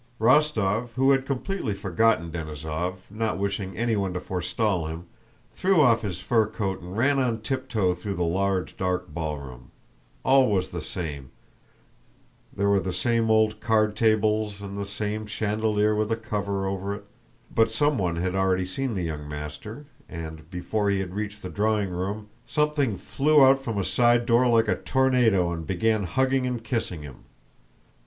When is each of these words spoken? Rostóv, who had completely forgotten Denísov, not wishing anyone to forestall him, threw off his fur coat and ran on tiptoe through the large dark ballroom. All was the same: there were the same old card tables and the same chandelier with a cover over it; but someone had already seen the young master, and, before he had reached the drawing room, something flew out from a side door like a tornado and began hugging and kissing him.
Rostóv, 0.19 0.89
who 0.95 1.11
had 1.11 1.27
completely 1.27 1.75
forgotten 1.75 2.31
Denísov, 2.31 3.01
not 3.11 3.37
wishing 3.37 3.77
anyone 3.77 4.13
to 4.13 4.19
forestall 4.19 4.87
him, 4.87 5.05
threw 5.53 5.79
off 5.79 6.01
his 6.01 6.19
fur 6.19 6.47
coat 6.47 6.81
and 6.81 6.97
ran 6.97 7.19
on 7.19 7.41
tiptoe 7.43 7.93
through 7.93 8.15
the 8.15 8.23
large 8.23 8.75
dark 8.77 9.13
ballroom. 9.13 9.69
All 10.25 10.49
was 10.49 10.71
the 10.71 10.81
same: 10.81 11.29
there 12.51 12.67
were 12.67 12.79
the 12.79 12.91
same 12.91 13.29
old 13.29 13.59
card 13.59 13.95
tables 13.95 14.59
and 14.59 14.75
the 14.75 14.87
same 14.87 15.27
chandelier 15.27 15.93
with 15.95 16.11
a 16.11 16.15
cover 16.17 16.65
over 16.65 16.95
it; 16.95 17.05
but 17.53 17.71
someone 17.71 18.15
had 18.15 18.33
already 18.33 18.65
seen 18.65 18.95
the 18.95 19.03
young 19.03 19.29
master, 19.29 19.85
and, 20.09 20.49
before 20.49 20.89
he 20.89 20.99
had 20.99 21.13
reached 21.13 21.43
the 21.43 21.47
drawing 21.49 21.91
room, 21.91 22.27
something 22.47 22.97
flew 22.97 23.45
out 23.45 23.61
from 23.61 23.77
a 23.77 23.85
side 23.85 24.25
door 24.25 24.47
like 24.47 24.67
a 24.67 24.77
tornado 24.77 25.51
and 25.51 25.67
began 25.67 26.05
hugging 26.05 26.47
and 26.47 26.63
kissing 26.63 27.03
him. 27.03 27.25